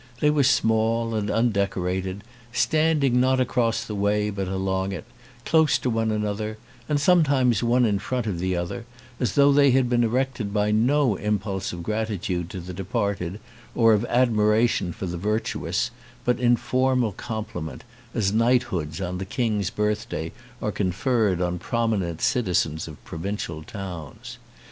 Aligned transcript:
They 0.19 0.31
were 0.31 0.41
small 0.41 1.13
and 1.13 1.29
undecorated, 1.29 2.23
stand 2.51 3.03
ing 3.03 3.19
not 3.21 3.39
across 3.39 3.83
the 3.85 3.93
way 3.93 4.31
but 4.31 4.47
along 4.47 4.93
it, 4.93 5.05
close 5.45 5.77
to 5.77 5.91
one 5.91 6.09
another, 6.09 6.57
and 6.89 6.99
sometimes 6.99 7.61
one 7.61 7.85
in 7.85 7.99
front 7.99 8.25
of 8.25 8.39
the 8.39 8.55
other, 8.55 8.85
as 9.19 9.35
though 9.35 9.51
they 9.51 9.69
had 9.69 9.89
been 9.91 10.03
erected 10.03 10.51
by 10.51 10.71
no 10.71 11.17
impulse 11.17 11.71
of 11.71 11.83
gratitude 11.83 12.49
to 12.49 12.59
the 12.59 12.73
departed 12.73 13.39
or 13.75 13.93
of 13.93 14.03
admiration 14.05 14.91
for 14.91 15.05
the 15.05 15.17
virtuous 15.19 15.91
but 16.25 16.39
in 16.39 16.55
formal 16.55 17.11
compliment, 17.11 17.83
as 18.15 18.33
knight 18.33 18.63
hoods 18.63 18.99
on 19.01 19.19
the 19.19 19.23
King's 19.25 19.69
birthday 19.69 20.31
are 20.63 20.71
conferred 20.71 21.43
on 21.43 21.59
prominent 21.59 22.21
citizens 22.23 22.87
of 22.87 22.97
provincial 23.05 23.61
towns. 23.61 24.39